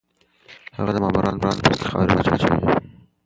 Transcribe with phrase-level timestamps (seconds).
[0.77, 2.67] هغه د مامورانو په سترګو کې خاورې واچولې.